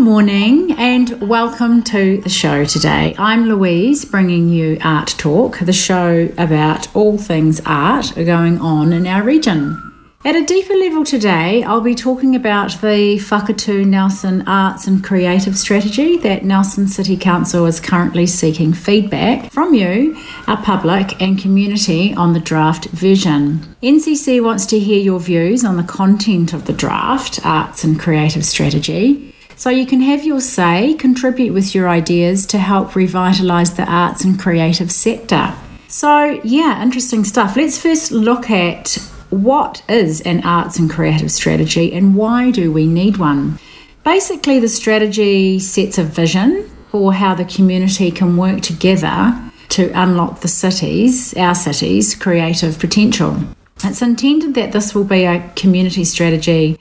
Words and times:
Morning 0.00 0.72
and 0.78 1.28
welcome 1.28 1.82
to 1.82 2.22
the 2.22 2.28
show 2.30 2.64
today. 2.64 3.14
I'm 3.18 3.44
Louise 3.44 4.06
bringing 4.06 4.48
you 4.48 4.78
Art 4.82 5.08
Talk, 5.18 5.58
the 5.58 5.74
show 5.74 6.32
about 6.38 6.94
all 6.96 7.18
things 7.18 7.60
art 7.66 8.14
going 8.14 8.58
on 8.60 8.94
in 8.94 9.06
our 9.06 9.22
region. 9.22 9.86
At 10.24 10.36
a 10.36 10.44
deeper 10.44 10.74
level 10.74 11.04
today, 11.04 11.62
I'll 11.64 11.82
be 11.82 11.94
talking 11.94 12.34
about 12.34 12.80
the 12.80 13.18
Whakatū 13.18 13.86
Nelson 13.86 14.46
Arts 14.48 14.86
and 14.86 15.04
Creative 15.04 15.56
Strategy 15.56 16.16
that 16.18 16.44
Nelson 16.44 16.88
City 16.88 17.16
Council 17.18 17.66
is 17.66 17.78
currently 17.78 18.26
seeking 18.26 18.72
feedback 18.72 19.52
from 19.52 19.74
you, 19.74 20.16
our 20.46 20.62
public 20.62 21.20
and 21.20 21.38
community 21.38 22.14
on 22.14 22.32
the 22.32 22.40
draft 22.40 22.86
version. 22.86 23.76
NCC 23.82 24.42
wants 24.42 24.64
to 24.66 24.78
hear 24.78 25.00
your 25.00 25.20
views 25.20 25.62
on 25.62 25.76
the 25.76 25.82
content 25.82 26.54
of 26.54 26.64
the 26.64 26.72
draft 26.72 27.44
Arts 27.44 27.84
and 27.84 28.00
Creative 28.00 28.44
Strategy 28.46 29.29
so 29.60 29.68
you 29.68 29.84
can 29.84 30.00
have 30.00 30.24
your 30.24 30.40
say, 30.40 30.94
contribute 30.94 31.52
with 31.52 31.74
your 31.74 31.86
ideas 31.86 32.46
to 32.46 32.56
help 32.56 32.92
revitalise 32.92 33.76
the 33.76 33.84
arts 33.84 34.24
and 34.24 34.40
creative 34.40 34.90
sector. 34.90 35.54
So, 35.86 36.40
yeah, 36.42 36.82
interesting 36.82 37.24
stuff. 37.24 37.58
Let's 37.58 37.78
first 37.78 38.10
look 38.10 38.50
at 38.50 38.94
what 39.28 39.82
is 39.86 40.22
an 40.22 40.42
arts 40.44 40.78
and 40.78 40.90
creative 40.90 41.30
strategy 41.30 41.92
and 41.92 42.16
why 42.16 42.50
do 42.50 42.72
we 42.72 42.86
need 42.86 43.18
one? 43.18 43.58
Basically, 44.02 44.60
the 44.60 44.68
strategy 44.70 45.58
sets 45.58 45.98
a 45.98 46.04
vision 46.04 46.66
for 46.90 47.12
how 47.12 47.34
the 47.34 47.44
community 47.44 48.10
can 48.10 48.38
work 48.38 48.62
together 48.62 49.38
to 49.68 49.90
unlock 49.90 50.40
the 50.40 50.48
city's, 50.48 51.34
our 51.34 51.54
city's, 51.54 52.14
creative 52.14 52.78
potential. 52.78 53.36
It's 53.84 54.00
intended 54.00 54.54
that 54.54 54.72
this 54.72 54.94
will 54.94 55.04
be 55.04 55.24
a 55.24 55.52
community 55.54 56.04
strategy 56.04 56.78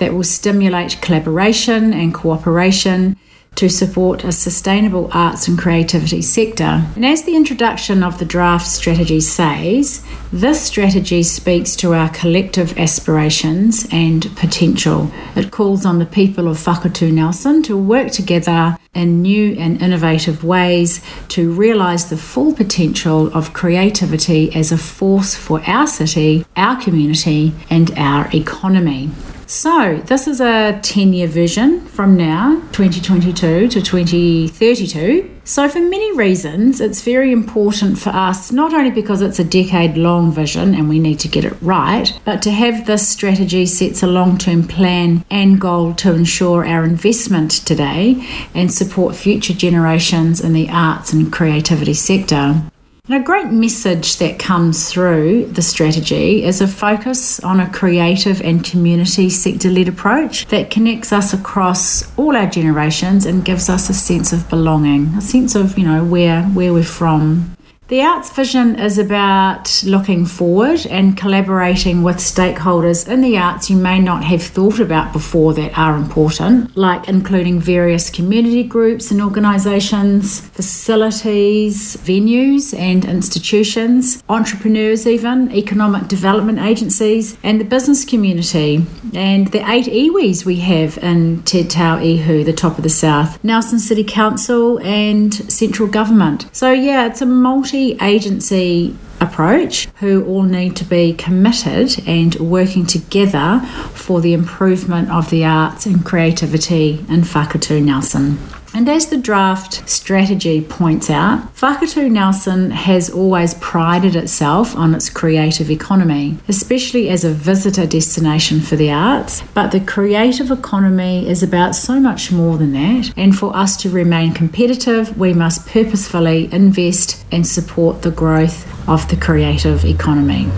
that 0.00 0.12
will 0.12 0.24
stimulate 0.24 1.00
collaboration 1.00 1.94
and 1.94 2.12
cooperation 2.12 3.16
to 3.56 3.68
support 3.68 4.24
a 4.24 4.32
sustainable 4.32 5.10
arts 5.12 5.48
and 5.48 5.58
creativity 5.58 6.22
sector. 6.22 6.86
And 6.94 7.04
as 7.04 7.24
the 7.24 7.36
introduction 7.36 8.02
of 8.02 8.18
the 8.18 8.24
draft 8.24 8.66
strategy 8.66 9.20
says, 9.20 10.04
this 10.32 10.62
strategy 10.62 11.22
speaks 11.22 11.76
to 11.76 11.92
our 11.92 12.08
collective 12.10 12.78
aspirations 12.78 13.86
and 13.90 14.34
potential. 14.36 15.10
It 15.36 15.50
calls 15.50 15.84
on 15.84 15.98
the 15.98 16.06
people 16.06 16.48
of 16.48 16.58
Whakatū 16.58 17.12
Nelson 17.12 17.62
to 17.64 17.76
work 17.76 18.12
together 18.12 18.78
in 18.94 19.20
new 19.22 19.54
and 19.58 19.82
innovative 19.82 20.42
ways 20.42 21.02
to 21.28 21.52
realise 21.52 22.04
the 22.04 22.16
full 22.16 22.54
potential 22.54 23.32
of 23.36 23.52
creativity 23.52 24.54
as 24.54 24.72
a 24.72 24.78
force 24.78 25.34
for 25.34 25.60
our 25.66 25.86
city, 25.86 26.46
our 26.56 26.80
community, 26.80 27.52
and 27.68 27.90
our 27.98 28.28
economy. 28.34 29.10
So, 29.50 29.96
this 30.06 30.28
is 30.28 30.40
a 30.40 30.78
10 30.80 31.12
year 31.12 31.26
vision 31.26 31.84
from 31.86 32.16
now, 32.16 32.62
2022 32.70 33.66
to 33.66 33.82
2032. 33.82 35.28
So, 35.42 35.68
for 35.68 35.80
many 35.80 36.16
reasons, 36.16 36.80
it's 36.80 37.02
very 37.02 37.32
important 37.32 37.98
for 37.98 38.10
us, 38.10 38.52
not 38.52 38.72
only 38.72 38.92
because 38.92 39.22
it's 39.22 39.40
a 39.40 39.44
decade 39.44 39.96
long 39.96 40.30
vision 40.30 40.72
and 40.72 40.88
we 40.88 41.00
need 41.00 41.18
to 41.18 41.28
get 41.28 41.44
it 41.44 41.56
right, 41.60 42.16
but 42.24 42.42
to 42.42 42.52
have 42.52 42.86
this 42.86 43.08
strategy 43.08 43.66
sets 43.66 44.04
a 44.04 44.06
long 44.06 44.38
term 44.38 44.68
plan 44.68 45.24
and 45.32 45.60
goal 45.60 45.94
to 45.94 46.14
ensure 46.14 46.64
our 46.64 46.84
investment 46.84 47.50
today 47.50 48.24
and 48.54 48.72
support 48.72 49.16
future 49.16 49.52
generations 49.52 50.40
in 50.40 50.52
the 50.52 50.68
arts 50.70 51.12
and 51.12 51.32
creativity 51.32 51.94
sector. 51.94 52.69
And 53.10 53.20
a 53.20 53.26
great 53.26 53.48
message 53.48 54.18
that 54.18 54.38
comes 54.38 54.88
through 54.88 55.46
the 55.46 55.62
strategy 55.62 56.44
is 56.44 56.60
a 56.60 56.68
focus 56.68 57.40
on 57.40 57.58
a 57.58 57.68
creative 57.68 58.40
and 58.40 58.64
community 58.64 59.28
sector 59.30 59.68
led 59.68 59.88
approach 59.88 60.46
that 60.46 60.70
connects 60.70 61.12
us 61.12 61.32
across 61.32 62.16
all 62.16 62.36
our 62.36 62.46
generations 62.46 63.26
and 63.26 63.44
gives 63.44 63.68
us 63.68 63.90
a 63.90 63.94
sense 63.94 64.32
of 64.32 64.48
belonging, 64.48 65.06
a 65.16 65.20
sense 65.20 65.56
of, 65.56 65.76
you 65.76 65.84
know, 65.84 66.04
where, 66.04 66.44
where 66.44 66.72
we're 66.72 66.84
from. 66.84 67.56
The 67.90 68.02
Arts 68.02 68.30
Vision 68.30 68.78
is 68.78 68.98
about 68.98 69.82
looking 69.84 70.24
forward 70.24 70.86
and 70.86 71.16
collaborating 71.16 72.04
with 72.04 72.18
stakeholders 72.18 73.08
in 73.08 73.20
the 73.20 73.36
arts 73.36 73.68
you 73.68 73.76
may 73.76 73.98
not 73.98 74.22
have 74.22 74.44
thought 74.44 74.78
about 74.78 75.12
before 75.12 75.54
that 75.54 75.76
are 75.76 75.96
important, 75.96 76.76
like 76.76 77.08
including 77.08 77.58
various 77.58 78.08
community 78.08 78.62
groups 78.62 79.10
and 79.10 79.20
organisations, 79.20 80.38
facilities, 80.38 81.96
venues 81.96 82.78
and 82.78 83.04
institutions, 83.04 84.22
entrepreneurs, 84.28 85.04
even 85.04 85.50
economic 85.50 86.06
development 86.06 86.60
agencies, 86.60 87.36
and 87.42 87.60
the 87.60 87.64
business 87.64 88.04
community, 88.04 88.86
and 89.14 89.48
the 89.48 89.68
eight 89.68 89.86
iwis 89.86 90.44
we 90.44 90.60
have 90.60 90.96
in 90.98 91.42
Te 91.42 91.64
Tauihu, 91.64 92.44
the 92.44 92.52
top 92.52 92.78
of 92.78 92.84
the 92.84 92.88
south, 92.88 93.42
Nelson 93.42 93.80
City 93.80 94.04
Council, 94.04 94.78
and 94.78 95.34
central 95.50 95.88
government. 95.88 96.48
So, 96.52 96.70
yeah, 96.70 97.08
it's 97.08 97.20
a 97.20 97.26
multi 97.26 97.79
agency 98.00 98.96
approach 99.20 99.86
who 100.00 100.24
all 100.24 100.42
need 100.42 100.76
to 100.76 100.84
be 100.84 101.12
committed 101.12 102.02
and 102.06 102.34
working 102.36 102.86
together 102.86 103.60
for 103.92 104.20
the 104.20 104.32
improvement 104.32 105.10
of 105.10 105.30
the 105.30 105.44
arts 105.44 105.86
and 105.86 106.04
creativity 106.04 107.04
in 107.08 107.22
Whakatū 107.22 107.82
Nelson. 107.82 108.38
And 108.72 108.88
as 108.88 109.08
the 109.08 109.16
draft 109.16 109.88
strategy 109.88 110.62
points 110.62 111.10
out, 111.10 111.54
Whakatū 111.56 112.10
Nelson 112.10 112.70
has 112.70 113.10
always 113.10 113.54
prided 113.54 114.14
itself 114.14 114.76
on 114.76 114.94
its 114.94 115.10
creative 115.10 115.70
economy, 115.70 116.38
especially 116.48 117.08
as 117.08 117.24
a 117.24 117.30
visitor 117.30 117.86
destination 117.86 118.60
for 118.60 118.76
the 118.76 118.90
arts. 118.90 119.42
But 119.54 119.72
the 119.72 119.80
creative 119.80 120.50
economy 120.50 121.28
is 121.28 121.42
about 121.42 121.74
so 121.74 121.98
much 121.98 122.30
more 122.30 122.58
than 122.58 122.72
that, 122.72 123.12
and 123.16 123.36
for 123.36 123.54
us 123.56 123.76
to 123.78 123.90
remain 123.90 124.32
competitive, 124.32 125.18
we 125.18 125.34
must 125.34 125.66
purposefully 125.66 126.48
invest 126.52 127.24
and 127.32 127.46
support 127.46 128.02
the 128.02 128.10
growth 128.10 128.66
of 128.88 129.08
the 129.08 129.16
creative 129.16 129.84
economy. 129.84 130.48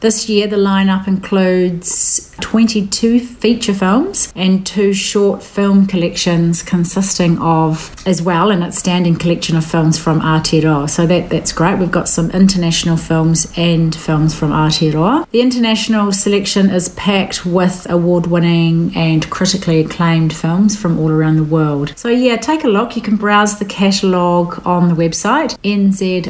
This 0.00 0.28
year, 0.28 0.46
the 0.46 0.56
lineup 0.56 1.08
includes 1.08 2.30
22 2.42 3.18
feature 3.18 3.72
films 3.72 4.30
and 4.36 4.66
two 4.66 4.92
short 4.92 5.42
film 5.42 5.86
collections 5.86 6.62
consisting 6.62 7.38
of, 7.38 7.96
as 8.06 8.20
well, 8.20 8.50
an 8.50 8.62
outstanding 8.62 9.16
collection 9.16 9.56
of 9.56 9.64
films 9.64 9.98
from 9.98 10.20
Aotearoa. 10.20 10.90
So 10.90 11.06
that, 11.06 11.30
that's 11.30 11.50
great. 11.50 11.78
We've 11.78 11.90
got 11.90 12.10
some 12.10 12.30
international 12.32 12.98
films 12.98 13.50
and 13.56 13.96
films 13.96 14.34
from 14.38 14.50
Aotearoa. 14.50 15.30
The 15.30 15.40
international 15.40 16.12
selection 16.12 16.68
is 16.68 16.90
packed 16.90 17.46
with 17.46 17.88
award 17.88 18.26
winning 18.26 18.94
and 18.94 19.28
critically 19.30 19.80
acclaimed 19.80 20.36
films 20.36 20.76
from 20.78 20.98
all 20.98 21.10
around 21.10 21.36
the 21.36 21.44
world. 21.44 21.94
So, 21.96 22.10
yeah, 22.10 22.36
take 22.36 22.64
a 22.64 22.68
look. 22.68 22.96
You 22.96 23.02
can 23.02 23.16
browse 23.16 23.58
the 23.58 23.64
catalogue 23.64 24.60
on 24.66 24.90
the 24.90 24.94
website 24.94 25.56
nziff.co.nz 25.64 26.26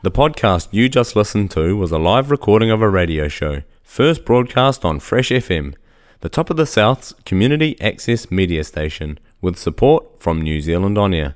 The 0.02 0.10
podcast 0.10 0.70
you 0.72 0.90
just 0.90 1.16
listened 1.16 1.52
to 1.52 1.78
was 1.78 1.92
a 1.92 2.00
live 2.00 2.32
recording 2.32 2.72
of 2.72 2.82
a 2.82 2.90
radio 2.90 3.28
show, 3.28 3.62
first 3.84 4.26
broadcast 4.26 4.84
on 4.84 5.00
Fresh 5.00 5.30
FM, 5.30 5.76
the 6.22 6.30
top 6.30 6.50
of 6.50 6.58
the 6.58 6.66
South's 6.66 7.14
community 7.26 7.80
access 7.80 8.32
media 8.32 8.64
station, 8.64 9.20
with 9.40 9.56
support 9.56 10.20
from 10.20 10.42
New 10.42 10.60
Zealand 10.62 10.98
On 10.98 11.14
Air. 11.14 11.36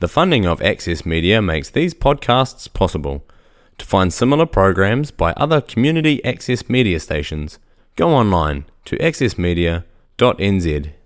The 0.00 0.08
funding 0.08 0.46
of 0.46 0.62
Access 0.62 1.04
Media 1.04 1.42
makes 1.42 1.68
these 1.68 1.92
podcasts 1.92 2.72
possible. 2.72 3.26
To 3.76 3.84
find 3.84 4.10
similar 4.10 4.46
programs 4.46 5.10
by 5.10 5.32
other 5.32 5.60
community 5.60 6.24
access 6.24 6.66
media 6.70 6.98
stations, 6.98 7.58
go 7.94 8.14
online 8.14 8.64
to 8.88 8.96
accessmedia.nz 8.96 10.97